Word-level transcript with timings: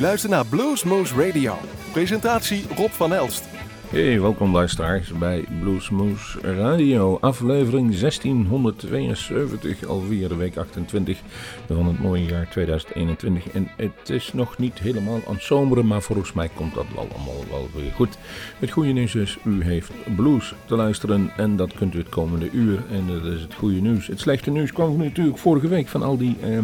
luistert 0.00 0.32
naar 0.32 0.46
Bluesmoose 0.46 1.26
Radio. 1.26 1.58
Presentatie 1.92 2.64
Rob 2.76 2.90
van 2.90 3.12
Elst. 3.12 3.44
Hey, 3.90 4.20
welkom 4.20 4.52
luisteraars 4.52 5.12
bij 5.12 5.44
Bluesmoose 5.60 6.40
Radio, 6.40 7.18
aflevering 7.20 7.98
1672, 7.98 9.86
alweer 9.86 10.28
de 10.28 10.36
week 10.36 10.56
28 10.56 11.18
van 11.66 11.86
het 11.86 11.98
mooie 11.98 12.24
jaar 12.24 12.48
2021. 12.50 13.48
En 13.48 13.68
het 13.76 14.10
is 14.10 14.32
nog 14.32 14.58
niet 14.58 14.78
helemaal 14.78 15.20
aan 15.28 15.34
het 15.34 15.42
zomeren, 15.42 15.86
maar 15.86 16.02
volgens 16.02 16.32
mij 16.32 16.50
komt 16.54 16.74
dat 16.74 16.86
wel 16.94 17.08
allemaal 17.14 17.44
wel 17.50 17.68
weer 17.74 17.92
goed. 17.92 18.18
Het 18.58 18.70
goede 18.70 18.92
nieuws 18.92 19.14
is, 19.14 19.38
u 19.44 19.64
heeft 19.64 19.90
blues 20.16 20.54
te 20.64 20.76
luisteren 20.76 21.32
en 21.36 21.56
dat 21.56 21.72
kunt 21.72 21.94
u 21.94 21.98
het 21.98 22.08
komende 22.08 22.50
uur. 22.50 22.82
En 22.90 23.06
dat 23.06 23.32
is 23.32 23.40
het 23.42 23.54
goede 23.54 23.80
nieuws. 23.80 24.06
Het 24.06 24.20
slechte 24.20 24.50
nieuws 24.50 24.72
kwam 24.72 24.96
natuurlijk 24.96 25.38
vorige 25.38 25.68
week 25.68 25.88
van 25.88 26.02
al 26.02 26.16
die 26.16 26.36
eh, 26.42 26.58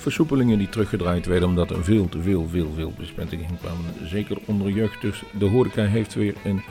versoepelingen 0.00 0.58
die 0.58 0.68
teruggedraaid 0.68 1.26
werden, 1.26 1.48
omdat 1.48 1.70
er 1.70 1.84
veel 1.84 2.08
te 2.08 2.20
veel, 2.20 2.48
veel, 2.50 2.72
veel 2.74 2.92
besmettingen 2.98 3.58
kwamen. 3.60 4.08
Zeker 4.08 4.38
onder 4.44 4.70
jeugd, 4.70 5.00
dus 5.00 5.22
de 5.38 5.44
horeca 5.44 5.84
heeft 5.84 6.14
weer 6.14 6.34
een 6.44 6.62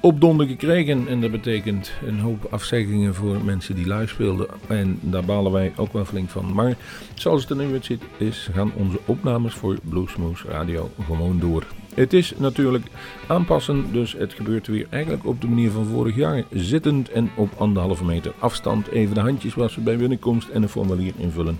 opdonder 0.00 0.46
gekregen. 0.46 1.08
En 1.08 1.20
dat 1.20 1.30
betekent 1.30 1.92
een 2.06 2.18
hoop 2.18 2.46
afzeggingen 2.50 3.14
voor 3.14 3.44
mensen 3.44 3.74
die 3.74 3.94
live 3.94 4.06
speelden. 4.06 4.46
En 4.66 4.98
daar 5.00 5.24
balen 5.24 5.52
wij 5.52 5.72
ook 5.76 5.92
wel 5.92 6.04
flink 6.04 6.28
van. 6.30 6.52
Maar 6.54 6.76
zoals 7.14 7.40
het 7.40 7.50
er 7.50 7.56
nu 7.56 7.72
uit 7.72 7.90
is, 8.16 8.48
gaan 8.52 8.72
onze 8.74 8.98
opnames 9.04 9.54
voor 9.54 9.76
Bluesmoose 9.82 10.48
Radio 10.48 10.90
gewoon 11.04 11.40
door. 11.40 11.64
Het 11.94 12.12
is 12.12 12.32
natuurlijk 12.36 12.84
aanpassen, 13.26 13.92
dus 13.92 14.12
het 14.12 14.32
gebeurt 14.34 14.66
weer 14.66 14.86
eigenlijk 14.90 15.26
op 15.26 15.40
de 15.40 15.46
manier 15.46 15.70
van 15.70 15.86
vorig 15.86 16.16
jaar. 16.16 16.44
Zittend 16.52 17.10
en 17.10 17.30
op 17.34 17.52
anderhalve 17.56 18.04
meter 18.04 18.32
afstand. 18.38 18.88
Even 18.88 19.14
de 19.14 19.20
handjes 19.20 19.54
wassen 19.54 19.84
bij 19.84 19.96
binnenkomst 19.96 20.48
en 20.48 20.62
een 20.62 20.68
formulier 20.68 21.12
invullen 21.18 21.58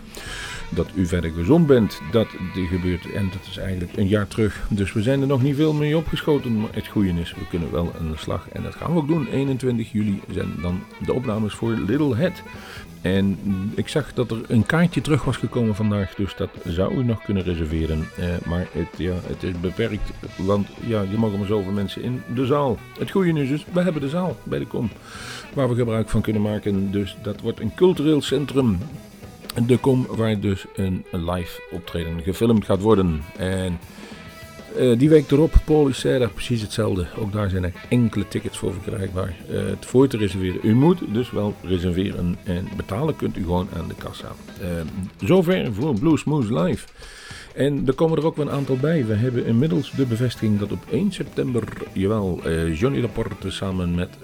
dat 0.69 0.88
u 0.95 1.06
verder 1.06 1.30
gezond 1.30 1.66
bent. 1.66 2.01
Dat 2.11 2.29
gebeurt 2.69 3.12
en 3.12 3.29
dat 3.33 3.47
is 3.51 3.57
eigenlijk 3.57 3.97
een 3.97 4.09
jaar 4.09 4.29
terug. 4.29 4.66
Dus 4.69 4.93
we 4.93 5.02
zijn 5.02 5.21
er 5.21 5.27
nog 5.27 5.43
niet 5.43 5.57
veel 5.57 5.73
mee 5.73 5.96
opgeschoten. 5.96 6.60
Maar 6.60 6.71
het 6.73 6.87
goede 6.87 7.21
is, 7.21 7.35
we 7.35 7.46
kunnen 7.49 7.73
wel 7.73 7.93
aan 7.99 8.10
de 8.10 8.18
slag. 8.18 8.49
En 8.52 8.63
dat 8.63 8.74
gaan 8.74 8.93
we 8.93 8.99
ook 8.99 9.09
doen. 9.09 9.29
21 9.29 9.93
juli 9.93 10.21
zijn 10.30 10.52
dan 10.63 10.80
de 11.05 11.13
opnames 11.13 11.55
voor 11.55 11.71
Little 11.71 12.16
Head. 12.16 12.43
En 13.07 13.38
ik 13.74 13.88
zag 13.88 14.13
dat 14.15 14.30
er 14.30 14.40
een 14.49 14.66
kaartje 14.66 15.01
terug 15.01 15.24
was 15.24 15.37
gekomen 15.37 15.74
vandaag, 15.74 16.15
dus 16.15 16.37
dat 16.37 16.51
zou 16.65 16.95
u 16.95 17.05
nog 17.05 17.23
kunnen 17.23 17.43
reserveren. 17.43 18.09
Eh, 18.16 18.24
maar 18.45 18.66
het, 18.73 18.88
ja, 18.96 19.15
het 19.27 19.43
is 19.43 19.60
beperkt, 19.60 20.10
want 20.37 20.68
ja, 20.87 21.02
je 21.10 21.16
mag 21.16 21.37
maar 21.37 21.46
zoveel 21.46 21.73
mensen 21.73 22.02
in 22.02 22.23
de 22.35 22.46
zaal. 22.46 22.79
Het 22.99 23.10
goede 23.10 23.33
nieuws 23.33 23.49
is, 23.49 23.65
we 23.73 23.80
hebben 23.80 24.02
de 24.02 24.09
zaal 24.09 24.37
bij 24.43 24.59
de 24.59 24.66
kom, 24.66 24.90
waar 25.55 25.68
we 25.68 25.74
gebruik 25.74 26.09
van 26.09 26.21
kunnen 26.21 26.43
maken. 26.43 26.90
Dus 26.90 27.16
dat 27.23 27.40
wordt 27.40 27.60
een 27.60 27.74
cultureel 27.74 28.23
centrum 28.23 28.79
de 29.66 29.79
kom 29.79 30.07
waar 30.09 30.40
dus 30.40 30.65
een, 30.74 31.04
live 31.10 31.62
optreden 31.71 32.23
gefilmd 32.23 32.65
gaat 32.65 32.80
worden. 32.80 33.23
En 33.37 33.79
uh, 34.76 34.99
die 34.99 35.09
week 35.09 35.30
erop, 35.30 35.52
Paul 35.65 35.93
Serra, 35.93 36.29
precies 36.29 36.60
hetzelfde. 36.60 37.07
Ook 37.18 37.32
daar 37.32 37.51
zijn 37.51 37.65
er 37.65 37.73
enkele 37.88 38.29
tickets 38.29 38.59
voor 38.59 38.73
verkrijgbaar. 38.73 39.34
Uh, 39.51 39.66
het 39.66 39.87
voor 39.87 40.09
te 40.09 40.16
reserveren. 40.16 40.60
U 40.62 40.74
moet 40.74 40.99
dus 41.09 41.30
wel 41.30 41.54
reserveren 41.62 42.37
en 42.45 42.68
betalen 42.77 43.16
kunt 43.16 43.37
u 43.37 43.43
gewoon 43.43 43.68
aan 43.77 43.88
de 43.88 43.95
kassa. 43.95 44.29
Uh, 44.62 44.68
zover 45.27 45.74
voor 45.74 45.99
Blue 45.99 46.18
Smooth 46.18 46.51
Live. 46.51 46.87
En 47.57 47.87
er 47.87 47.95
komen 47.95 48.18
er 48.18 48.26
ook 48.26 48.37
wel 48.37 48.46
een 48.46 48.52
aantal 48.52 48.76
bij. 48.76 49.07
We 49.07 49.15
hebben 49.15 49.46
inmiddels 49.46 49.90
de 49.90 50.07
bevestiging 50.07 50.59
dat 50.59 50.73
op 50.73 50.85
1 50.90 51.12
september, 51.12 51.62
jawel, 51.93 52.40
uh, 52.46 52.79
Johnny 52.79 53.01
Laporte 53.01 53.51
samen 53.51 53.95
met 53.95 54.16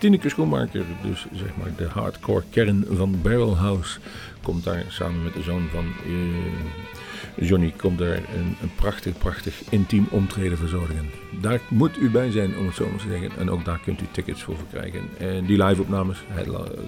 uh, 0.00 0.20
Schoenmaker, 0.26 0.84
dus 1.02 1.26
zeg 1.32 1.56
maar 1.56 1.72
de 1.76 1.84
hardcore 1.84 2.42
kern 2.50 2.84
van 2.90 3.18
Barrelhouse, 3.22 3.98
komt 4.42 4.64
daar 4.64 4.84
samen 4.88 5.22
met 5.22 5.34
de 5.34 5.42
zoon 5.42 5.68
van 5.72 5.84
uh, 5.84 7.48
Johnny, 7.48 7.72
komt 7.76 7.98
daar 7.98 8.16
een, 8.16 8.56
een, 8.62 8.70
prachtig, 8.74 9.18
prachtig 9.18 9.62
intiem 9.70 10.06
omtreden 10.10 10.58
verzorgen. 10.58 11.10
Daar 11.40 11.60
moet 11.68 11.96
u 11.98 12.10
bij 12.10 12.30
zijn, 12.30 12.56
om 12.56 12.66
het 12.66 12.74
zo 12.74 12.88
maar 12.88 12.98
te 12.98 13.08
zeggen. 13.08 13.30
En 13.38 13.50
ook 13.50 13.64
daar 13.64 13.80
kunt 13.84 14.00
u 14.00 14.04
tickets 14.10 14.42
voor 14.42 14.56
verkrijgen. 14.56 15.00
En 15.18 15.44
die 15.44 15.64
live-opnames 15.64 16.22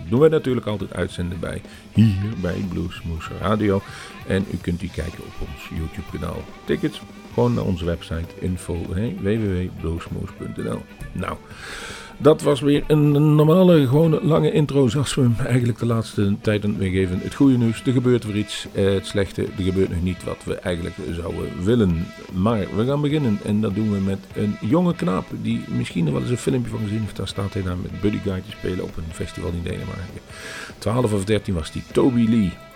doen 0.08 0.20
we 0.20 0.28
natuurlijk 0.28 0.66
altijd 0.66 0.94
uitzenden 0.94 1.40
bij 1.40 1.62
hier 1.92 2.32
bij 2.40 2.64
Bluesmoose 2.68 3.30
Radio. 3.40 3.82
En 4.26 4.44
u 4.52 4.56
kunt 4.56 4.80
die 4.80 4.90
kijken 4.90 5.18
op 5.18 5.48
ons 5.54 5.68
YouTube-kanaal. 5.78 6.42
Tickets 6.64 7.00
gewoon 7.34 7.54
naar 7.54 7.64
onze 7.64 7.84
website 7.84 8.34
info 8.38 8.76
hey. 8.92 9.16
Nou. 11.12 11.36
Dat 12.22 12.42
was 12.42 12.60
weer 12.60 12.84
een 12.86 13.34
normale, 13.34 13.86
gewone 13.86 14.24
lange 14.24 14.52
intro 14.52 14.88
zoals 14.88 15.14
we 15.14 15.20
hem 15.22 15.34
eigenlijk 15.46 15.78
de 15.78 15.86
laatste 15.86 16.36
tijden 16.40 16.78
weergeven. 16.78 17.20
Het 17.20 17.34
goede 17.34 17.56
nieuws, 17.56 17.82
er 17.86 17.92
gebeurt 17.92 18.24
weer 18.24 18.36
iets. 18.36 18.66
Eh, 18.72 18.84
het 18.84 19.06
slechte, 19.06 19.42
er 19.42 19.62
gebeurt 19.62 19.88
nog 19.88 20.02
niet 20.02 20.24
wat 20.24 20.44
we 20.44 20.54
eigenlijk 20.54 20.96
zouden 21.10 21.64
willen. 21.64 22.06
Maar 22.32 22.76
we 22.76 22.84
gaan 22.84 23.00
beginnen 23.00 23.38
en 23.44 23.60
dat 23.60 23.74
doen 23.74 23.92
we 23.92 23.98
met 23.98 24.18
een 24.34 24.56
jonge 24.60 24.94
knaap 24.94 25.24
die 25.42 25.64
misschien 25.68 26.12
wel 26.12 26.20
eens 26.20 26.30
een 26.30 26.36
filmpje 26.36 26.70
van 26.70 26.80
gezien 26.80 27.00
heeft. 27.00 27.16
Daar 27.16 27.28
staat 27.28 27.52
hij 27.52 27.62
daar 27.62 27.76
met 27.76 28.00
Buddy 28.00 28.18
Guy 28.18 28.40
te 28.40 28.50
spelen 28.50 28.84
op 28.84 28.96
een 28.96 29.12
festival 29.12 29.50
in 29.50 29.62
Denemarken. 29.62 30.20
12 30.78 31.12
of 31.12 31.24
13 31.24 31.54
was 31.54 31.72
die 31.72 31.82
Toby 31.92 32.26
Lee. 32.28 32.69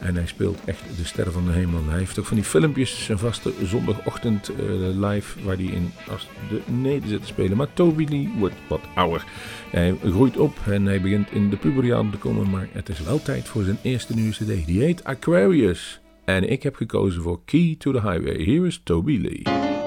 En 0.00 0.14
hij 0.14 0.26
speelt 0.26 0.58
echt 0.64 0.82
de 0.96 1.04
sterren 1.04 1.32
van 1.32 1.44
de 1.46 1.52
hemel. 1.52 1.80
Hij 1.88 1.98
heeft 1.98 2.18
ook 2.18 2.26
van 2.26 2.36
die 2.36 2.44
filmpjes, 2.44 3.04
zijn 3.04 3.18
vaste 3.18 3.52
zondagochtend 3.64 4.50
uh, 4.50 4.56
live, 5.10 5.42
waar 5.42 5.56
hij 5.56 5.64
in 5.64 5.92
als 6.10 6.28
de 6.48 6.60
neder 6.72 7.08
zit 7.08 7.20
te 7.20 7.26
spelen. 7.26 7.56
Maar 7.56 7.72
Toby 7.72 8.06
Lee 8.08 8.30
wordt 8.38 8.54
wat 8.68 8.80
ouder. 8.94 9.24
Hij 9.70 9.96
groeit 10.04 10.36
op 10.36 10.56
en 10.66 10.84
hij 10.84 11.00
begint 11.00 11.32
in 11.32 11.50
de 11.50 11.56
puberjaren 11.56 12.10
te 12.10 12.18
komen, 12.18 12.50
maar 12.50 12.68
het 12.72 12.88
is 12.88 13.00
wel 13.00 13.22
tijd 13.22 13.48
voor 13.48 13.62
zijn 13.62 13.78
eerste 13.82 14.14
nieuwe 14.14 14.32
cd. 14.32 14.66
Die 14.66 14.82
heet 14.82 15.04
Aquarius. 15.04 16.00
En 16.24 16.50
ik 16.50 16.62
heb 16.62 16.74
gekozen 16.74 17.22
voor 17.22 17.40
Key 17.44 17.74
to 17.78 17.92
the 17.92 18.00
Highway. 18.00 18.42
Hier 18.42 18.66
is 18.66 18.80
Toby 18.84 19.18
Lee. 19.18 19.77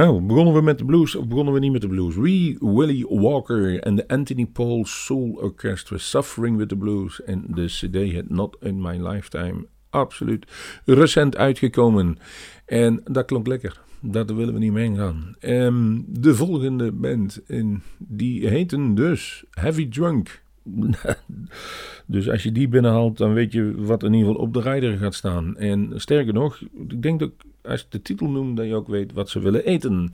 Nou, 0.00 0.20
begonnen 0.20 0.54
we 0.54 0.60
met 0.60 0.78
de 0.78 0.84
blues 0.84 1.14
of 1.14 1.28
begonnen 1.28 1.54
we 1.54 1.60
niet 1.60 1.72
met 1.72 1.80
de 1.80 1.88
blues? 1.88 2.16
Wee 2.16 2.56
Willie 2.60 3.06
Walker 3.08 3.80
en 3.80 3.94
de 3.94 4.08
Anthony 4.08 4.46
Paul 4.46 4.84
Soul 4.84 5.38
Orchestra 5.42 5.96
Suffering 5.98 6.56
with 6.56 6.68
the 6.68 6.76
Blues 6.76 7.22
en 7.22 7.44
de 7.48 7.64
CD 7.66 8.12
het 8.12 8.30
Not 8.30 8.56
in 8.60 8.80
My 8.80 9.08
Lifetime. 9.08 9.66
Absoluut 9.90 10.46
recent 10.84 11.36
uitgekomen. 11.36 12.18
En 12.66 13.00
dat 13.04 13.24
klonk 13.24 13.46
lekker. 13.46 13.80
Daar 14.00 14.26
willen 14.26 14.54
we 14.54 14.60
niet 14.60 14.72
mee 14.72 14.94
gaan. 14.94 15.36
Um, 15.40 16.04
de 16.08 16.34
volgende 16.34 16.92
band, 16.92 17.40
in, 17.46 17.82
die 17.98 18.48
heten 18.48 18.94
dus 18.94 19.44
Heavy 19.50 19.88
Drunk. 19.88 20.42
dus 22.06 22.30
als 22.30 22.42
je 22.42 22.52
die 22.52 22.68
binnenhaalt, 22.68 23.18
dan 23.18 23.32
weet 23.32 23.52
je 23.52 23.74
wat 23.76 24.02
in 24.02 24.12
ieder 24.12 24.28
geval 24.28 24.44
op 24.44 24.54
de 24.54 24.60
rijder 24.60 24.98
gaat 24.98 25.14
staan. 25.14 25.56
En 25.56 25.92
sterker 25.94 26.32
nog, 26.32 26.60
ik 26.88 27.02
denk 27.02 27.18
dat 27.18 27.32
als 27.62 27.80
je 27.80 27.86
de 27.88 28.02
titel 28.02 28.28
noemt, 28.28 28.56
dat 28.56 28.66
je 28.66 28.74
ook 28.74 28.88
weet 28.88 29.12
wat 29.12 29.28
ze 29.28 29.40
willen 29.40 29.64
eten. 29.64 30.12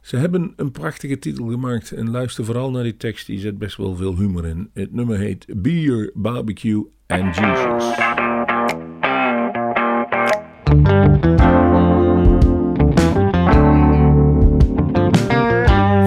Ze 0.00 0.16
hebben 0.16 0.52
een 0.56 0.70
prachtige 0.70 1.18
titel 1.18 1.46
gemaakt 1.46 1.92
en 1.92 2.10
luister 2.10 2.44
vooral 2.44 2.70
naar 2.70 2.82
die 2.82 2.96
tekst, 2.96 3.26
die 3.26 3.38
zet 3.38 3.58
best 3.58 3.76
wel 3.76 3.96
veel 3.96 4.16
humor 4.16 4.46
in. 4.46 4.70
Het 4.74 4.92
nummer 4.92 5.18
heet 5.18 5.46
Beer, 5.56 6.10
Barbecue 6.14 6.84
and 7.06 7.36
Jesus. 7.36 7.84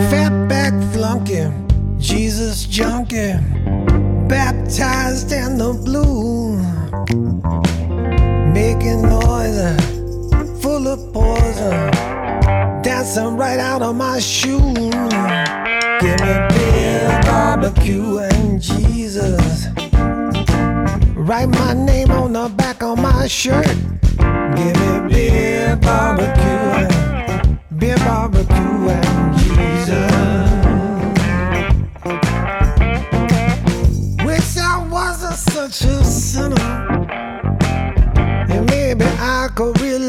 Fatback 0.10 0.84
flunky, 0.92 1.50
Jesus 1.98 2.68
junkie, 2.70 3.40
baptized 4.28 5.32
in 5.32 5.58
the 5.58 5.82
blue, 5.84 6.58
some 13.12 13.36
right 13.36 13.60
out 13.60 13.82
of 13.82 13.94
my 13.94 14.20
shoe. 14.20 14.74
Give 16.00 16.20
me 16.22 16.34
beer, 16.50 17.20
barbecue, 17.24 18.20
and 18.20 18.62
Jesus. 18.62 19.68
Write 21.18 21.50
my 21.50 21.74
name 21.74 22.10
on 22.10 22.32
the 22.32 22.48
back 22.56 22.82
of 22.82 22.98
my 23.00 23.28
shirt. 23.28 23.68
Give 24.56 24.76
me 24.80 25.10
beer, 25.10 25.76
barbecue, 25.76 26.86
and 26.86 27.60
beer, 27.78 27.98
barbecue, 27.98 28.90
and 28.98 29.38
Jesus. 29.40 30.12
Wish 34.24 34.56
I 34.58 34.88
wasn't 34.90 35.36
such 35.36 35.84
a 35.84 36.02
sinner, 36.06 36.72
and 38.50 38.66
maybe 38.70 39.04
I 39.04 39.50
could 39.54 39.82
really. 39.82 40.01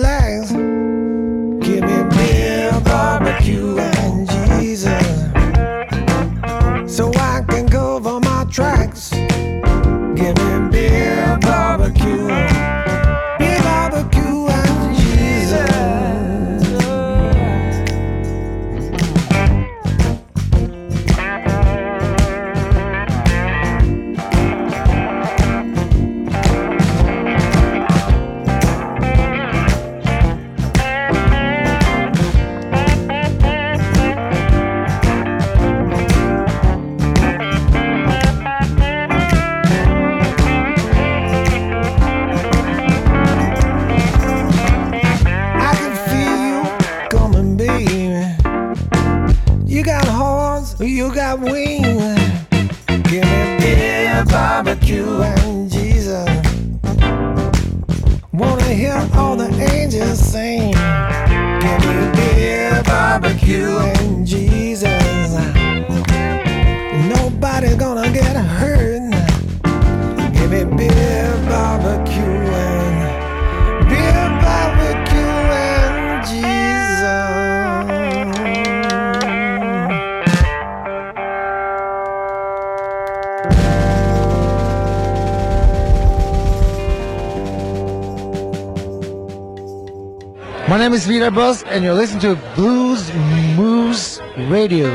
Bus, 91.34 91.62
and 91.62 91.82
you're 91.82 91.94
listening 91.94 92.20
to 92.20 92.34
Blues 92.54 93.10
Moose 93.56 94.20
Radio. 94.36 94.90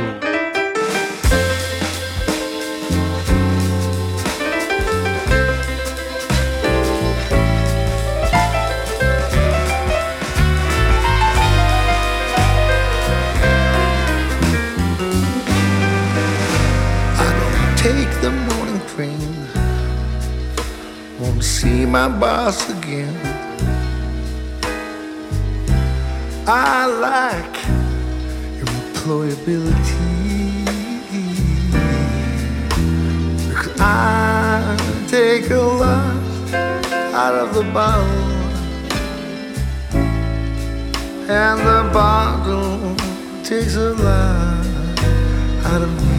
I 17.17 17.29
don't 17.39 17.77
take 17.77 18.21
the 18.21 18.29
morning 18.29 18.81
train. 18.89 19.47
Won't 21.19 21.43
see 21.43 21.87
my 21.87 22.07
boss 22.07 22.69
again. 22.69 23.26
I 26.49 26.85
like 26.85 27.57
employability 28.63 30.63
because 33.49 33.81
I 33.81 34.77
take 35.09 35.49
a 35.49 35.57
lot 35.57 36.15
out 37.13 37.35
of 37.35 37.53
the 37.53 37.63
bottle, 37.73 38.07
and 41.29 41.59
the 41.59 41.83
bottle 41.91 42.95
takes 43.43 43.75
a 43.75 43.91
lot 43.91 44.65
out 45.65 45.81
of 45.81 45.91
me. 46.01 46.17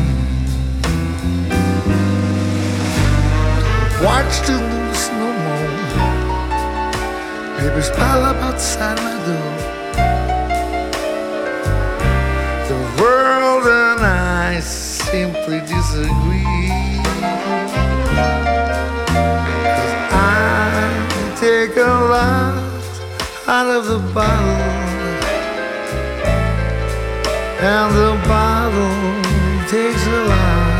Watch 4.04 4.42
the 4.47 4.61
news 4.61 5.08
no 5.12 5.32
more. 5.44 5.70
Papers 7.58 7.88
pile 7.97 8.25
up 8.25 8.37
outside 8.42 8.99
my 8.99 9.16
door. 9.25 9.58
Simply 15.11 15.61
disagree. 15.61 17.00
'Cause 19.65 19.95
I 20.12 20.83
take 21.41 21.77
a 21.77 21.95
lot 22.15 22.55
out 23.57 23.69
of 23.77 23.83
the 23.93 24.00
bottle, 24.17 24.65
and 27.73 27.88
the 28.00 28.12
bottle 28.33 29.00
takes 29.73 30.05
a 30.19 30.21
lot 30.33 30.73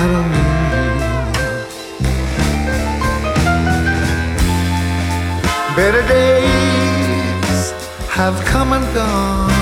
out 0.00 0.10
of 0.18 0.24
me. 0.32 0.46
Better 5.76 6.04
days 6.18 7.72
have 8.18 8.36
come 8.52 8.70
and 8.76 8.86
gone. 8.94 9.57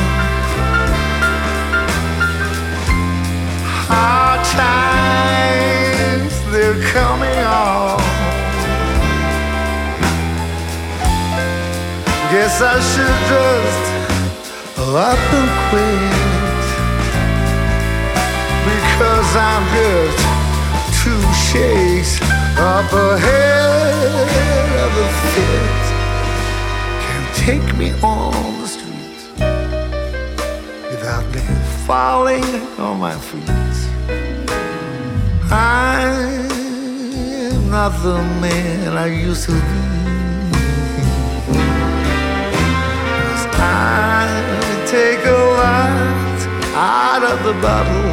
Times, 4.57 6.35
they're 6.53 6.81
coming 6.93 7.39
on. 7.39 7.99
Guess 12.33 12.61
I 12.61 12.81
should 12.91 13.19
just 13.31 13.87
up 14.79 15.19
and 15.39 15.51
quit. 15.69 16.27
Because 18.67 19.31
I'm 19.37 19.65
just 19.77 20.21
two 21.03 21.23
shakes 21.51 22.21
up 22.59 22.93
ahead 22.93 24.29
of 24.85 24.93
a 24.97 25.09
fit 25.33 25.85
can 27.05 27.23
take 27.35 27.69
me 27.77 27.89
on 28.03 28.33
the 28.61 28.67
street 28.67 29.21
without 30.91 31.25
me 31.35 31.43
falling 31.87 32.45
on 32.79 32.99
my 32.99 33.15
feet. 33.19 33.66
I'm 35.49 36.51
not 37.71 37.93
the 38.03 38.17
man 38.41 38.97
I 38.97 39.07
used 39.07 39.45
to 39.45 39.53
be. 39.53 39.59
I 43.59 44.27
take 44.87 45.25
a 45.25 45.39
lot 45.61 46.39
out 46.75 47.23
of 47.23 47.43
the 47.45 47.53
bottle, 47.63 48.13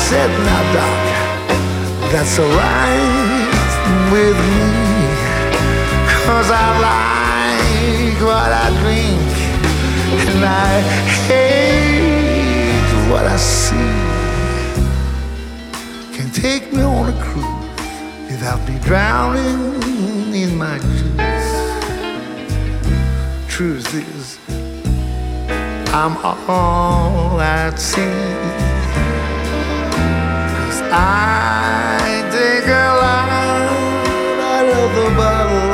Said, 0.08 0.30
now, 0.48 0.64
doc, 0.74 1.00
that's 2.12 2.40
alright 2.40 3.54
with 4.12 4.38
me. 4.56 4.70
Cause 6.26 6.50
I 6.50 6.68
like 6.90 8.20
what 8.22 8.52
I 8.66 8.68
drink, 8.82 9.32
and 10.30 10.44
I 10.46 10.82
hate 11.28 12.92
what 13.12 13.26
I 13.26 13.38
see. 13.38 13.92
Can 16.16 16.30
take 16.32 16.72
me 16.74 16.82
on 16.82 17.10
a 17.14 17.16
cruise 17.24 18.32
without 18.32 18.62
me 18.68 18.80
drowning 18.80 20.34
in 20.34 20.58
my 20.58 20.78
juice. 20.98 21.52
Truth 23.48 23.94
is, 23.94 24.40
I'm 25.94 26.18
all 26.48 27.42
at 27.42 27.78
sea. 27.80 28.69
I 30.92 32.26
take 32.32 32.66
a 32.66 32.88
line 33.04 34.40
out 34.42 34.68
of 34.82 34.90
the 34.98 35.08
bottle, 35.16 35.72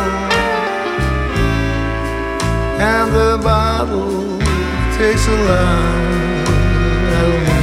and 2.82 3.08
the 3.14 3.34
bottle 3.42 4.40
takes 4.98 5.26
a 5.28 5.32
line 5.32 6.46
out 7.14 7.30
of 7.30 7.48
me. 7.48 7.55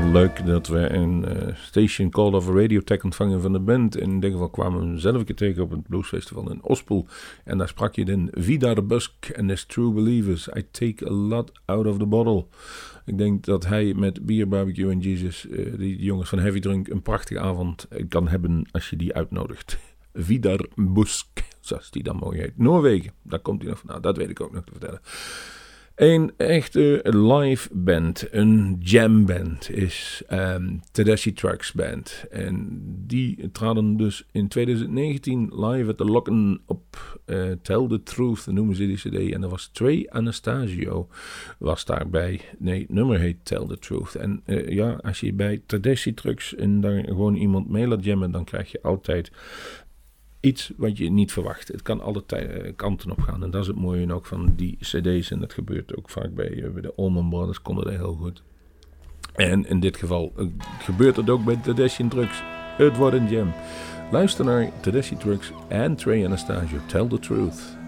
Leuk 0.00 0.46
dat 0.46 0.66
we 0.66 0.90
een 0.90 1.24
eh, 1.24 1.54
station 1.56 2.10
call 2.10 2.32
of 2.32 2.48
radio 2.48 2.80
tag 2.80 3.04
ontvangen 3.04 3.40
van 3.40 3.52
de 3.52 3.60
band. 3.60 3.96
In 3.96 4.20
dit 4.20 4.32
geval 4.32 4.50
kwamen 4.50 4.92
we 4.92 5.00
zelf 5.00 5.16
een 5.16 5.24
keer 5.24 5.34
tegen 5.34 5.62
op 5.62 5.70
het 5.70 5.88
bluesfestival 5.88 6.50
in 6.50 6.62
Ospel. 6.62 7.06
En 7.44 7.58
daar 7.58 7.68
sprak 7.68 7.94
je 7.94 8.04
in 8.04 8.28
Vidar 8.32 8.86
Busk 8.86 9.12
and 9.36 9.50
his 9.50 9.64
True 9.64 9.92
Believers. 9.92 10.48
I 10.48 10.64
take 10.70 11.06
a 11.06 11.10
lot 11.10 11.52
out 11.64 11.86
of 11.86 11.98
the 11.98 12.06
bottle. 12.06 12.46
Ik 13.04 13.18
denk 13.18 13.44
dat 13.44 13.66
hij 13.66 13.94
met 13.94 14.26
Beer, 14.26 14.48
Barbecue 14.48 14.90
en 14.90 15.00
Jesus, 15.00 15.48
eh, 15.48 15.78
die 15.78 16.02
jongens 16.02 16.28
van 16.28 16.38
Heavy 16.38 16.60
Drunk, 16.60 16.88
een 16.88 17.02
prachtige 17.02 17.40
avond 17.40 17.86
eh, 17.88 18.04
kan 18.08 18.28
hebben 18.28 18.68
als 18.70 18.90
je 18.90 18.96
die 18.96 19.14
uitnodigt. 19.14 19.78
Vidar 20.14 20.66
Busk, 20.74 21.42
zoals 21.60 21.90
die 21.90 22.02
dan 22.02 22.16
mooi 22.16 22.40
heet. 22.40 22.58
Noorwegen, 22.58 23.12
daar 23.22 23.40
komt 23.40 23.60
hij 23.60 23.70
nog 23.70 23.78
vandaan. 23.78 24.02
Dat 24.02 24.16
weet 24.16 24.30
ik 24.30 24.40
ook 24.40 24.52
nog 24.52 24.64
te 24.64 24.72
vertellen. 24.72 25.00
Een 25.94 26.32
echte 26.36 27.00
live 27.02 27.68
band, 27.72 28.28
een 28.30 28.76
jam 28.80 29.26
band, 29.26 29.70
is 29.70 30.22
um, 30.30 30.80
Tedeschi 30.92 31.32
Trucks 31.32 31.72
Band. 31.72 32.24
En 32.30 32.80
die 33.06 33.50
traden 33.50 33.96
dus 33.96 34.28
in 34.30 34.48
2019 34.48 35.52
live 35.54 35.90
at 35.90 35.96
the 35.96 36.04
Locken 36.04 36.60
op 36.66 37.20
eh, 37.24 37.50
Tell 37.62 37.86
the 37.88 38.02
Truth, 38.02 38.46
noemen 38.46 38.76
ze 38.76 38.86
die 38.86 38.96
cd. 38.96 39.32
En 39.32 39.42
er 39.42 39.48
was 39.48 39.70
Trey 39.72 40.06
Anastasio 40.10 41.08
was 41.58 41.84
daarbij. 41.84 42.40
Nee, 42.58 42.80
het 42.80 42.92
nummer 42.92 43.18
heet 43.18 43.36
Tell 43.42 43.66
the 43.66 43.78
Truth. 43.78 44.14
En 44.14 44.40
eh, 44.44 44.68
ja, 44.68 44.98
als 45.02 45.20
je 45.20 45.32
bij 45.32 45.62
Tedeschi 45.66 46.14
Trucks 46.14 46.54
en 46.54 46.80
daar 46.80 47.04
gewoon 47.04 47.34
iemand 47.34 47.68
mee 47.68 47.86
laat 47.86 48.04
jammen, 48.04 48.30
dan 48.30 48.44
krijg 48.44 48.72
je 48.72 48.82
altijd 48.82 49.30
iets 50.42 50.72
wat 50.76 50.98
je 50.98 51.10
niet 51.10 51.32
verwacht. 51.32 51.68
Het 51.68 51.82
kan 51.82 52.00
alle 52.00 52.22
eh, 52.26 52.72
kanten 52.76 53.10
op 53.10 53.20
gaan. 53.20 53.42
En 53.42 53.50
dat 53.50 53.60
is 53.60 53.66
het 53.66 53.76
mooie 53.76 54.12
ook 54.12 54.26
van 54.26 54.52
die 54.56 54.76
cd's. 54.80 55.30
En 55.30 55.40
dat 55.40 55.52
gebeurt 55.52 55.96
ook 55.96 56.10
vaak 56.10 56.34
bij, 56.34 56.62
eh, 56.62 56.70
bij 56.70 56.82
de 56.82 56.94
Allman 56.96 57.28
Brothers. 57.28 57.62
Konden 57.62 57.84
dat 57.84 57.94
heel 57.94 58.14
goed. 58.14 58.42
En 59.34 59.66
in 59.68 59.80
dit 59.80 59.96
geval 59.96 60.32
eh, 60.36 60.46
gebeurt 60.78 61.16
het 61.16 61.30
ook 61.30 61.44
bij 61.44 61.56
Tedeschi 61.56 62.08
Drugs. 62.08 62.42
Het 62.76 62.96
wordt 62.96 63.16
een 63.16 63.28
jam. 63.28 63.52
Luister 64.10 64.44
naar 64.44 64.70
Tedeschi 64.80 65.16
Drugs 65.16 65.52
en 65.68 65.96
Trey 65.96 66.24
Anastasio. 66.26 66.78
Tell 66.86 67.08
the 67.08 67.18
truth. 67.18 67.80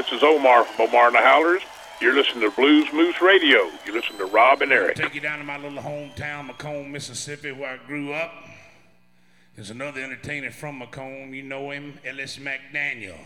This 0.00 0.12
is 0.12 0.22
Omar 0.22 0.64
from 0.64 0.88
Omar 0.88 1.08
and 1.08 1.14
the 1.14 1.20
Howlers. 1.20 1.60
You're 2.00 2.14
listening 2.14 2.40
to 2.40 2.56
Blues 2.56 2.90
Moose 2.90 3.20
Radio. 3.20 3.70
You 3.84 3.92
listen 3.92 4.16
to 4.16 4.24
Rob 4.24 4.62
and 4.62 4.72
Eric. 4.72 4.96
Take 4.96 5.14
you 5.14 5.20
down 5.20 5.40
to 5.40 5.44
my 5.44 5.58
little 5.58 5.82
hometown, 5.82 6.46
Macomb, 6.46 6.90
Mississippi, 6.90 7.52
where 7.52 7.74
I 7.74 7.86
grew 7.86 8.14
up. 8.14 8.32
There's 9.54 9.68
another 9.68 10.00
entertainer 10.00 10.50
from 10.50 10.78
Macomb. 10.78 11.34
You 11.34 11.42
know 11.42 11.70
him, 11.70 11.98
Ellis 12.02 12.38
McDaniel. 12.38 13.18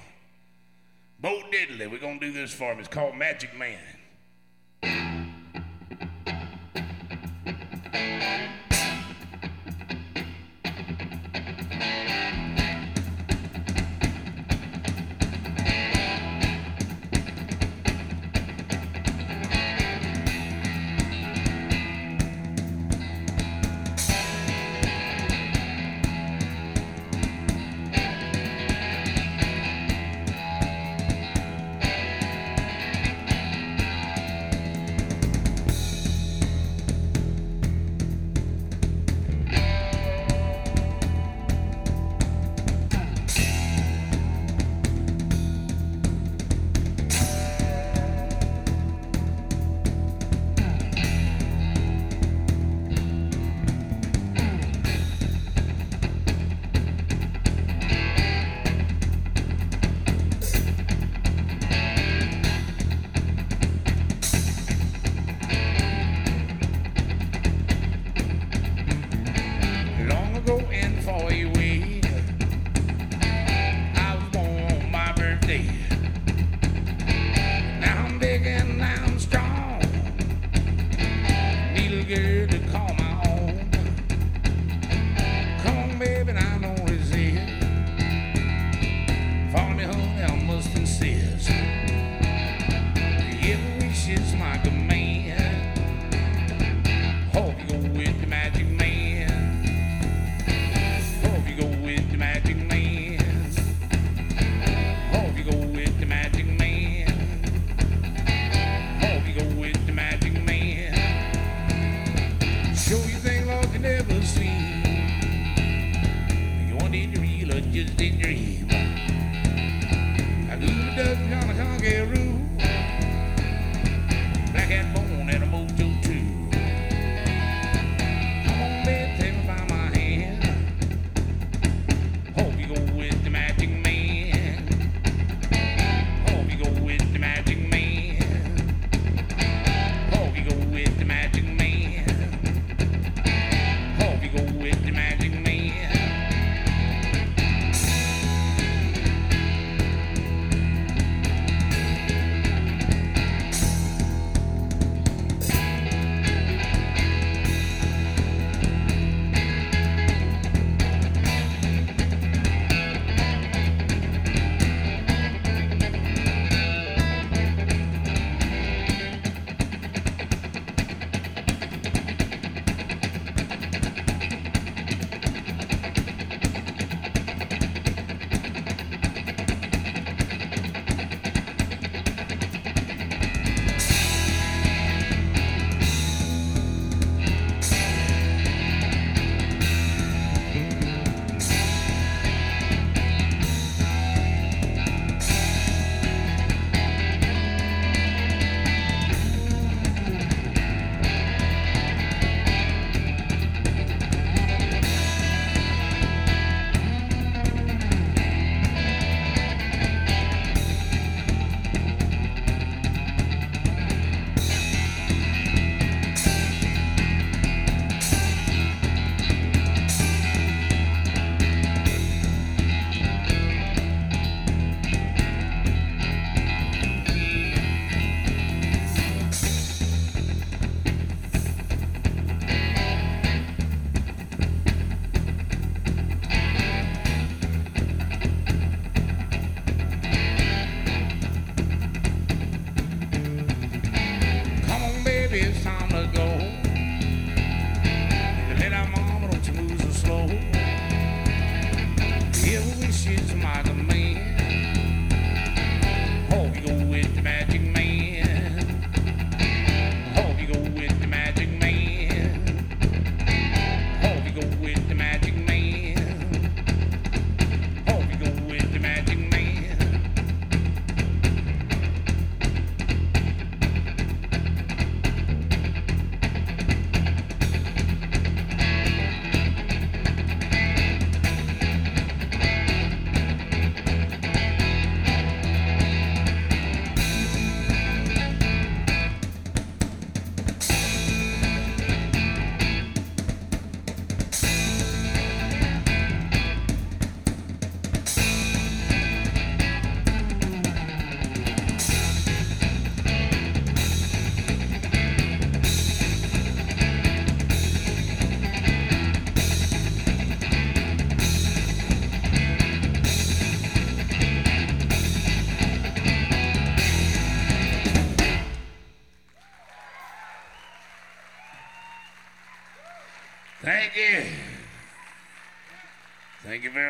Bo 1.21 1.43
Diddley. 1.53 1.89
We're 1.89 2.01
going 2.01 2.19
to 2.19 2.27
do 2.27 2.33
this 2.33 2.53
for 2.53 2.73
him. 2.73 2.81
It's 2.81 2.89
called 2.89 3.15
Magic 3.15 3.57
Man. 3.57 3.79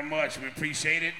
Much. 0.04 0.38
We 0.38 0.48
appreciate 0.48 1.02
it. 1.02 1.14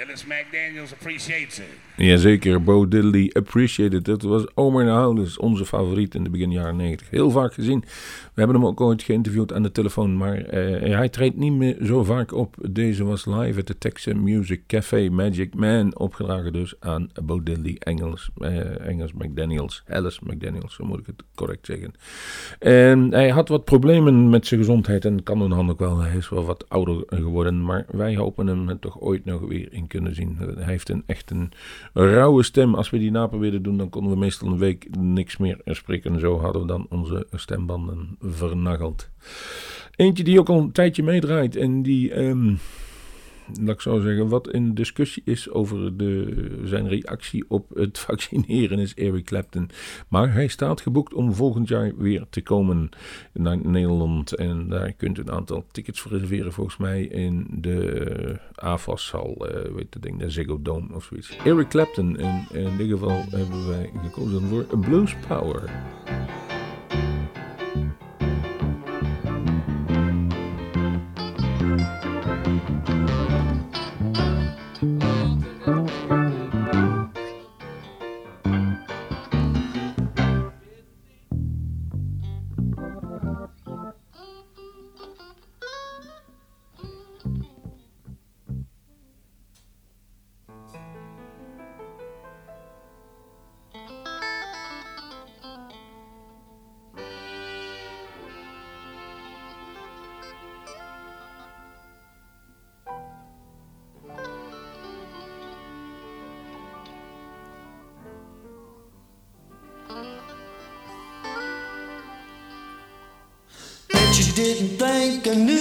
Ellis 0.00 0.24
McDaniels 0.24 0.92
appreciates 0.92 1.58
it. 1.58 1.66
Jazeker, 1.96 2.62
Bo 2.64 2.88
Diddley 2.88 3.30
Appreciated. 3.32 4.04
Dat 4.04 4.22
was 4.22 4.46
Omer 4.54 4.88
Houders, 4.88 5.38
onze 5.38 5.66
favoriet 5.66 6.14
in 6.14 6.24
de 6.24 6.30
begin 6.30 6.50
jaren 6.50 6.76
90. 6.76 7.10
Heel 7.10 7.30
vaak 7.30 7.54
gezien. 7.54 7.80
We 7.80 8.46
hebben 8.46 8.56
hem 8.56 8.66
ook 8.66 8.80
ooit 8.80 9.02
geïnterviewd 9.02 9.52
aan 9.52 9.62
de 9.62 9.72
telefoon, 9.72 10.16
maar 10.16 10.36
eh, 10.36 10.96
hij 10.96 11.08
treedt 11.08 11.36
niet 11.36 11.52
meer 11.52 11.76
zo 11.82 12.04
vaak 12.04 12.32
op. 12.32 12.56
Deze 12.70 13.04
was 13.04 13.26
live 13.26 13.58
at 13.58 13.66
the 13.66 13.78
Texas 13.78 14.14
Music 14.14 14.60
Café 14.66 15.08
Magic 15.08 15.54
Man, 15.54 15.96
opgedragen 15.98 16.52
dus 16.52 16.74
aan 16.78 17.10
Bo 17.22 17.42
Diddley 17.42 17.76
Engels, 17.78 18.30
eh, 18.38 18.86
Engels 18.86 19.12
McDaniels, 19.12 19.82
Alice 19.88 20.20
McDaniels, 20.24 20.74
zo 20.74 20.84
moet 20.84 20.98
ik 20.98 21.06
het 21.06 21.22
correct 21.34 21.66
zeggen. 21.66 21.94
En 22.58 23.12
hij 23.12 23.28
had 23.28 23.48
wat 23.48 23.64
problemen 23.64 24.30
met 24.30 24.46
zijn 24.46 24.60
gezondheid 24.60 25.04
en 25.04 25.22
kan 25.22 25.52
hand 25.52 25.70
ook 25.70 25.78
wel. 25.78 25.98
Hij 25.98 26.16
is 26.16 26.28
wel 26.28 26.44
wat 26.44 26.68
ouder 26.68 27.02
geworden, 27.06 27.64
maar 27.64 27.86
wij 27.90 28.16
hopen 28.16 28.46
hem 28.46 28.78
toch 28.78 29.00
ooit 29.00 29.24
nog 29.24 29.40
weer 29.40 29.72
in 29.72 29.88
kunnen 29.90 30.14
zien. 30.14 30.36
Hij 30.38 30.64
heeft 30.64 30.88
een 30.88 31.02
echt 31.06 31.30
een 31.30 31.52
rauwe 31.92 32.42
stem. 32.42 32.74
Als 32.74 32.90
we 32.90 32.98
die 32.98 33.10
naprobeerden 33.10 33.62
doen, 33.62 33.76
dan 33.76 33.88
konden 33.88 34.12
we 34.12 34.18
meestal 34.18 34.48
een 34.48 34.58
week 34.58 34.96
niks 34.96 35.36
meer 35.36 35.60
spreken. 35.64 36.20
Zo 36.20 36.40
hadden 36.40 36.62
we 36.62 36.68
dan 36.68 36.86
onze 36.88 37.26
stembanden 37.32 38.16
vernageld. 38.20 39.10
Eentje 39.96 40.24
die 40.24 40.38
ook 40.38 40.48
al 40.48 40.58
een 40.58 40.72
tijdje 40.72 41.02
meedraait 41.02 41.56
en 41.56 41.82
die, 41.82 42.18
um, 42.18 42.58
laat 43.60 43.74
ik 43.74 43.80
zo 43.80 44.00
zeggen, 44.00 44.28
wat 44.28 44.50
in 44.50 44.74
discussie 44.74 45.22
is 45.24 45.50
over 45.50 45.96
de, 45.96 46.60
zijn 46.64 46.88
reactie 46.88 47.44
op 47.48 47.70
het 47.74 47.98
vaccineren 48.08 48.78
is 48.78 48.94
Eric 48.94 49.24
Clapton. 49.24 49.70
Maar 50.08 50.32
hij 50.32 50.48
staat 50.48 50.80
geboekt 50.80 51.14
om 51.14 51.34
volgend 51.34 51.68
jaar 51.68 51.96
weer 51.96 52.24
te 52.30 52.42
komen 52.42 52.88
naar 53.32 53.58
Nederland. 53.66 54.34
En 54.34 54.68
daar 54.68 54.92
kunt 54.92 55.18
u 55.18 55.20
een 55.20 55.30
aantal 55.30 55.64
tickets 55.70 56.00
voor 56.00 56.12
reserveren 56.12 56.52
volgens 56.52 56.76
mij 56.76 57.02
in 57.02 57.46
de 57.50 58.38
AFAS-hal, 58.54 59.48
uh, 59.48 59.74
weet 59.74 59.94
het 59.94 60.02
ding, 60.02 60.18
de 60.18 60.30
Ziggo 60.30 60.62
Dome 60.62 60.94
of 60.94 61.04
zoiets. 61.04 61.36
Eric 61.44 61.68
Clapton, 61.68 62.16
en 62.18 62.46
in 62.52 62.76
dit 62.76 62.88
geval 62.88 63.24
hebben 63.30 63.68
wij 63.68 63.90
gekozen 64.02 64.40
voor 64.40 64.78
Blues 64.78 65.16
Power. 65.28 65.70
Didn't 114.42 114.78
think 114.78 115.28
I 115.28 115.34
knew 115.34 115.59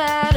Cześć! 0.00 0.29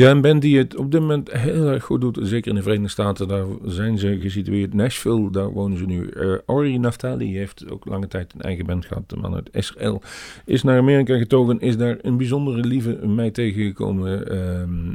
Ja, 0.00 0.10
een 0.10 0.20
band 0.20 0.42
die 0.42 0.58
het 0.58 0.76
op 0.76 0.90
dit 0.90 1.00
moment 1.00 1.32
heel 1.32 1.66
erg 1.66 1.84
goed 1.84 2.00
doet, 2.00 2.18
zeker 2.22 2.50
in 2.50 2.56
de 2.56 2.62
Verenigde 2.62 2.90
Staten, 2.90 3.28
daar 3.28 3.46
zijn 3.64 3.98
ze 3.98 4.20
gesitueerd. 4.20 4.74
Nashville, 4.74 5.30
daar 5.30 5.50
wonen 5.52 5.78
ze 5.78 5.84
nu. 5.84 6.08
Eh, 6.08 6.34
Ori 6.46 6.78
Naftali 6.78 7.36
heeft 7.36 7.70
ook 7.70 7.84
lange 7.84 8.08
tijd 8.08 8.32
een 8.34 8.40
eigen 8.40 8.66
band 8.66 8.86
gehad. 8.86 9.08
De 9.08 9.16
man 9.16 9.34
uit 9.34 9.48
Israël 9.52 10.02
is 10.44 10.62
naar 10.62 10.78
Amerika 10.78 11.18
getogen, 11.18 11.60
is 11.60 11.76
daar 11.76 11.98
een 12.02 12.16
bijzondere 12.16 12.60
lieve 12.60 13.06
mij 13.06 13.30
tegengekomen. 13.30 14.28
ehm, 14.28 14.94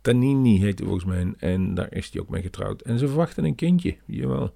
Tanini 0.00 0.58
heet 0.58 0.78
hij 0.78 0.88
volgens 0.88 1.08
mij. 1.08 1.32
En 1.38 1.74
daar 1.74 1.92
is 1.94 2.10
hij 2.12 2.22
ook 2.22 2.28
mee 2.28 2.42
getrouwd. 2.42 2.80
En 2.82 2.98
ze 2.98 3.06
verwachten 3.06 3.44
een 3.44 3.54
kindje, 3.54 3.96
jawel. 4.06 4.54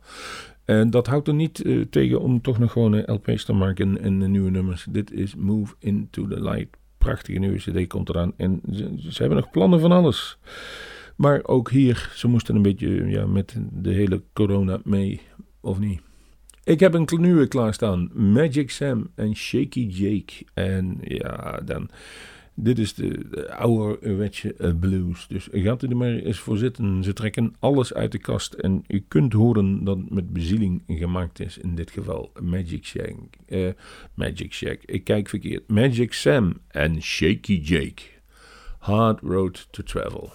En 0.64 0.90
dat 0.90 1.07
houdt 1.07 1.28
er 1.28 1.34
niet 1.34 1.62
eh, 1.62 1.80
tegen 1.90 2.20
om 2.20 2.40
toch 2.40 2.59
nog 2.59 2.72
gewoon 2.72 3.03
LP's 3.07 3.45
te 3.45 3.53
maken 3.53 4.01
en 4.01 4.20
een 4.20 4.30
nieuwe 4.30 4.51
nummers. 4.51 4.86
Dit 4.90 5.12
is 5.12 5.34
Move 5.34 5.74
Into 5.78 6.26
The 6.26 6.42
Light. 6.42 6.82
Prachtige 7.05 7.38
nieuwe 7.38 7.57
cd 7.57 7.86
komt 7.86 8.09
eraan. 8.09 8.32
En 8.36 8.61
ze, 8.98 9.14
hebben 9.18 9.36
nog 9.38 9.50
plannen 9.50 9.80
van 9.80 9.92
alles. 9.92 10.38
Maar 11.16 11.40
ook 11.42 11.70
hier, 11.70 12.11
ze 12.14 12.28
moesten 12.28 12.57
een 12.57 12.62
beetje 12.62 13.07
ja, 13.07 13.26
met 13.26 13.55
de 13.72 13.90
hele 13.90 14.22
corona 14.32 14.80
mee, 14.84 15.20
of 15.61 15.78
niet? 15.78 16.00
Ik 16.64 16.80
heb 16.80 16.94
een 16.94 17.09
nieuwe 17.16 17.46
klaarstaan. 17.46 18.11
Magic 18.32 18.70
Sam 18.70 19.11
en 19.14 19.36
Shaky 19.36 19.86
Jake. 19.86 20.32
En 20.55 20.98
ja, 21.00 21.61
dan... 21.64 21.90
Dit 22.57 22.78
is 22.78 22.94
de, 22.94 23.28
de 23.30 23.55
ouderwetse 23.55 24.55
eh, 24.55 24.70
blues. 24.80 25.26
Dus 25.28 25.48
gaat 25.52 25.82
u 25.82 25.88
er 25.88 25.96
maar 25.96 26.12
eens 26.14 26.38
voor 26.38 26.57
zitten. 26.57 27.05
Ze 27.05 27.12
trekken 27.12 27.55
alles 27.59 27.94
uit 27.94 28.12
de 28.12 28.18
kast. 28.18 28.52
En 28.52 28.84
u 28.88 29.05
kunt 29.09 29.32
horen 29.32 29.84
dat 29.84 29.96
het 29.96 30.11
met 30.11 30.32
bezieling 30.32 30.82
gemaakt 30.86 31.40
is. 31.40 31.59
In 31.59 31.74
dit 31.74 31.90
geval 31.90 32.32
Magic 32.42 32.84
Shack. 32.84 33.14
eh, 33.46 33.68
Magic 34.14 34.52
Shack. 34.52 34.78
Ik 34.84 35.05
kijk 35.05 35.28
verkeerd. 35.28 35.68
Magic 35.68 36.12
Sam 36.12 36.55
en 36.68 37.02
Shaky 37.02 37.61
Jake. 37.62 38.02
Hard 38.78 39.20
Road 39.20 39.66
to 39.70 39.82
Travel. 39.82 40.32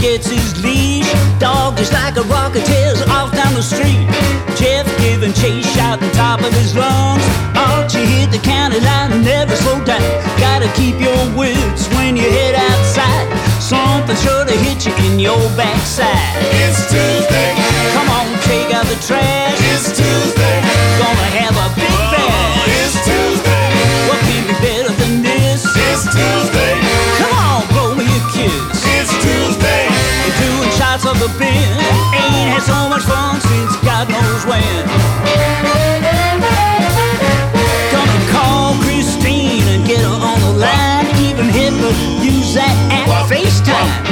Gets 0.00 0.30
his 0.30 0.62
lead. 0.62 1.04
Dog 1.40 1.78
is 1.80 1.92
like 1.92 2.16
a 2.16 2.22
rocket, 2.22 2.64
tears 2.64 3.02
off 3.02 3.32
down 3.34 3.52
the 3.54 3.62
street. 3.62 4.06
Jeff 4.54 4.86
giving 4.98 5.32
chase, 5.32 5.66
shouting 5.74 6.10
top 6.12 6.40
of 6.40 6.52
his 6.54 6.76
lungs. 6.76 7.22
Archie 7.56 8.06
hit 8.06 8.30
the 8.30 8.38
county 8.38 8.78
line 8.78 9.10
and 9.10 9.24
never 9.24 9.56
slow 9.56 9.84
down. 9.84 10.00
Gotta 10.38 10.70
keep 10.78 11.00
your 11.00 11.18
wits 11.36 11.88
when 11.94 12.16
you 12.16 12.22
head 12.30 12.54
outside. 12.54 13.26
Something 13.60 14.16
sure 14.16 14.44
to 14.44 14.56
hit 14.56 14.86
you 14.86 14.94
in 15.10 15.18
your 15.18 15.42
backside. 15.58 16.14
It's 16.62 16.78
Tuesday. 16.86 17.52
Come 17.92 18.08
on, 18.08 18.26
take 18.42 18.72
out 18.72 18.86
the 18.86 18.98
trash. 19.04 19.58
It's 19.74 19.98
Tuesday. 19.98 20.37
had 32.58 32.66
so 32.66 32.88
much 32.88 33.04
fun 33.06 33.40
since 33.40 33.76
God 33.86 34.08
knows 34.10 34.42
when. 34.46 34.82
Come 37.92 38.08
and 38.08 38.26
call 38.34 38.74
Christine 38.82 39.62
and 39.70 39.86
get 39.86 40.00
her 40.02 40.18
on 40.18 40.38
the 40.42 40.54
line. 40.58 41.06
Even 41.22 41.46
Hitler 41.46 41.94
use 42.18 42.54
that 42.54 42.74
app, 42.90 43.30
FaceTime. 43.30 44.02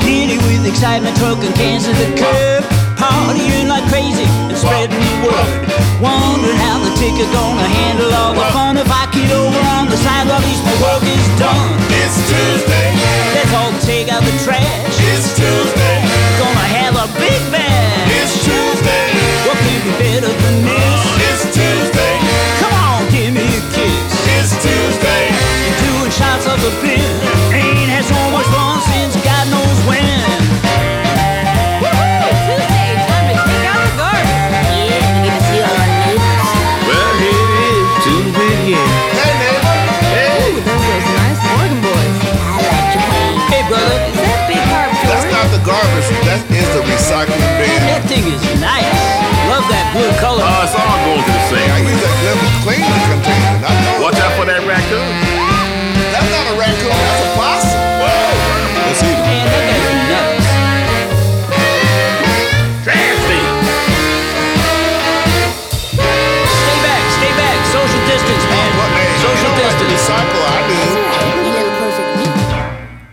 Giddy 0.00 0.38
with 0.48 0.64
excitement, 0.64 1.16
honking 1.18 1.52
cans 1.52 1.84
at 1.88 1.96
the 2.00 2.08
curb. 2.16 2.64
Partying 2.96 3.68
like 3.68 3.84
crazy 3.92 4.24
and 4.48 4.56
spreading 4.56 4.96
the 4.96 5.16
word. 5.28 5.68
Wondering 6.00 6.56
how 6.56 6.80
the 6.80 6.92
ticker 6.96 7.28
gonna 7.36 7.68
handle 7.68 8.12
all 8.16 8.32
the 8.32 8.46
fun 8.56 8.76
if 8.76 8.88
I 8.88 9.04
get 9.12 9.28
over 9.32 9.60
on 9.76 9.88
the 9.92 9.96
side 9.96 10.29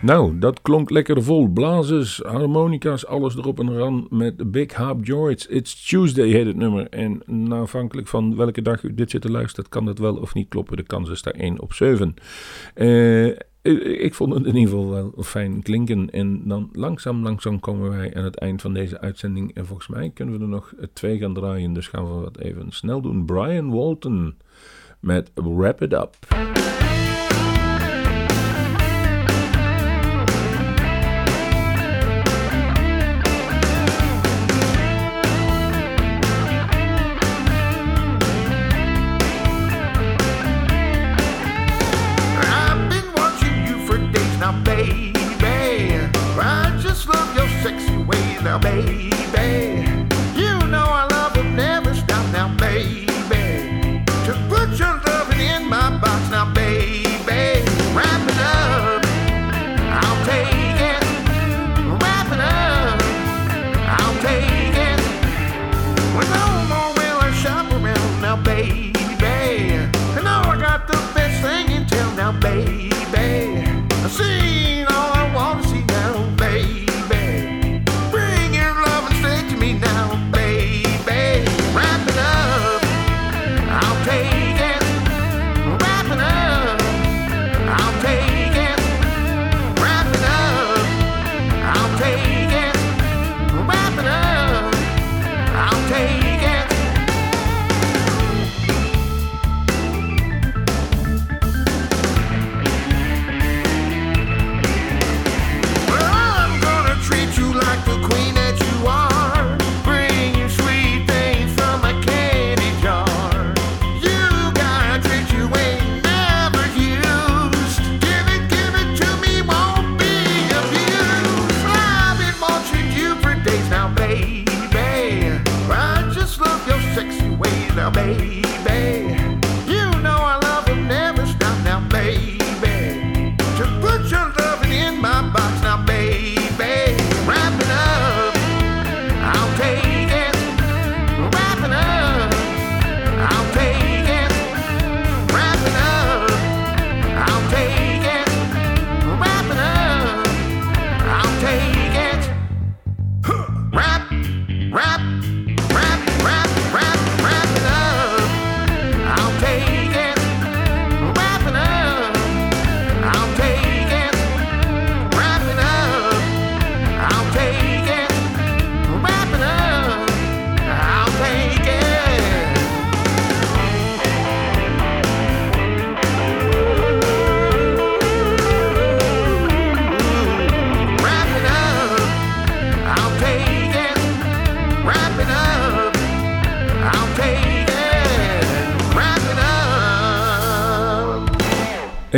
Nou, 0.08 0.38
dat 0.38 0.62
klonk 0.62 0.90
lekker 0.90 1.22
vol. 1.22 1.48
Blazers, 1.48 2.20
harmonica's, 2.26 3.06
alles 3.06 3.36
erop 3.36 3.60
en 3.60 3.76
ran 3.76 4.06
met 4.10 4.50
Big 4.50 4.72
Harp 4.72 5.04
George. 5.04 5.48
It's 5.48 5.86
Tuesday 5.86 6.28
heet 6.28 6.46
het 6.46 6.56
nummer. 6.56 6.88
En 6.88 7.52
afhankelijk 7.52 8.06
van 8.06 8.36
welke 8.36 8.62
dag 8.62 8.82
u 8.82 8.94
dit 8.94 9.10
zit 9.10 9.20
te 9.20 9.30
luisteren, 9.30 9.70
kan 9.70 9.84
dat 9.84 9.98
wel 9.98 10.16
of 10.16 10.34
niet 10.34 10.48
kloppen. 10.48 10.76
De 10.76 10.82
kans 10.82 11.10
is 11.10 11.22
daar 11.22 11.34
1 11.34 11.60
op 11.60 11.72
7. 11.72 12.14
Eh, 12.74 13.26
ik 14.02 14.14
vond 14.14 14.34
het 14.34 14.46
in 14.46 14.56
ieder 14.56 14.70
geval 14.70 14.90
wel 14.90 15.12
fijn 15.22 15.62
klinken. 15.62 16.10
En 16.10 16.48
dan 16.48 16.68
langzaam, 16.72 17.22
langzaam 17.22 17.60
komen 17.60 17.90
wij 17.90 18.14
aan 18.14 18.24
het 18.24 18.38
eind 18.38 18.60
van 18.60 18.74
deze 18.74 19.00
uitzending. 19.00 19.54
En 19.54 19.66
volgens 19.66 19.88
mij 19.88 20.10
kunnen 20.14 20.34
we 20.34 20.40
er 20.40 20.48
nog 20.48 20.74
twee 20.92 21.18
gaan 21.18 21.34
draaien. 21.34 21.72
Dus 21.72 21.88
gaan 21.88 22.04
we 22.04 22.20
wat 22.20 22.38
even 22.38 22.70
snel 22.70 23.00
doen. 23.00 23.24
Brian 23.24 23.70
Walton 23.70 24.36
met 25.00 25.30
Wrap 25.34 25.82
It 25.82 25.92
Up. 25.92 26.16
now, 48.48 48.56
baby. 48.58 49.27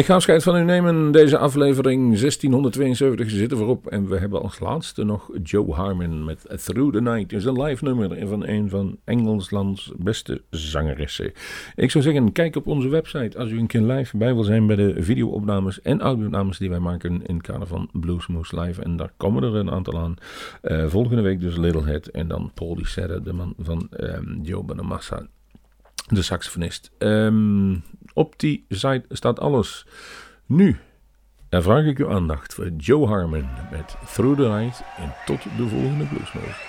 Ik 0.01 0.07
ga 0.07 0.15
afscheid 0.15 0.43
van 0.43 0.57
u 0.57 0.65
nemen. 0.65 1.13
Deze 1.13 1.39
aflevering 1.39 2.19
1672 2.19 3.31
zit 3.31 3.51
er 3.51 3.57
voorop. 3.57 3.87
En 3.87 4.09
we 4.09 4.19
hebben 4.19 4.43
als 4.43 4.59
laatste 4.59 5.05
nog 5.05 5.31
Joe 5.43 5.73
Harmon 5.73 6.25
met 6.25 6.45
Through 6.65 6.93
the 6.93 7.01
Night. 7.01 7.33
Is 7.33 7.45
een 7.45 7.63
live 7.63 7.85
nummer 7.85 8.29
van 8.29 8.47
een 8.47 8.69
van 8.69 8.99
Engelslands 9.05 9.93
beste 9.97 10.43
zangeressen. 10.51 11.33
Ik 11.75 11.91
zou 11.91 12.05
zeggen, 12.05 12.33
kijk 12.33 12.57
op 12.57 12.67
onze 12.67 12.89
website 12.89 13.39
als 13.39 13.51
u 13.51 13.59
een 13.59 13.67
keer 13.67 13.81
live 13.81 14.17
bij 14.17 14.35
wil 14.35 14.45
zijn 14.45 14.67
bij 14.67 14.77
de 14.77 14.95
videoopnames 14.99 15.83
en 15.83 16.01
audioopnames 16.01 16.59
die 16.59 16.71
wij 16.71 16.79
maken 16.79 17.23
in 17.27 17.35
het 17.35 17.47
kader 17.47 17.67
van 17.67 17.89
Bluesmoose 17.93 18.61
Live. 18.61 18.83
En 18.83 18.97
daar 18.97 19.13
komen 19.17 19.43
er 19.43 19.55
een 19.55 19.71
aantal 19.71 19.99
aan. 19.99 20.15
Eh, 20.63 20.87
volgende 20.87 21.23
week 21.23 21.41
dus 21.41 21.57
Littlehead 21.57 22.07
en 22.07 22.29
dan 22.29 22.51
Paul 22.55 22.75
Di 22.75 22.85
Serra, 22.85 23.19
de 23.19 23.33
man 23.33 23.55
van 23.59 23.89
ehm, 23.91 24.43
Joe 24.43 24.63
Bonamassa 24.63 25.27
de 26.11 26.23
saxofonist. 26.23 26.91
Ehm, 26.99 27.77
op 28.21 28.35
die 28.37 28.65
site 28.69 29.05
staat 29.09 29.41
alles. 29.41 29.87
Nu 30.47 30.79
dan 31.49 31.63
vraag 31.63 31.85
ik 31.85 31.99
uw 31.99 32.11
aandacht 32.11 32.55
voor 32.55 32.69
Joe 32.69 33.07
Harmon 33.07 33.49
met 33.71 33.97
Through 34.13 34.41
the 34.41 34.49
Night. 34.49 34.83
En 34.97 35.15
tot 35.27 35.43
de 35.43 35.69
volgende 35.69 36.05
Bluesmoose. 36.05 36.69